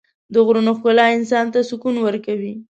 د 0.33 0.35
غرونو 0.45 0.71
ښکلا 0.77 1.05
انسان 1.17 1.45
ته 1.53 1.59
سکون 1.69 1.95
ورکوي. 2.05 2.53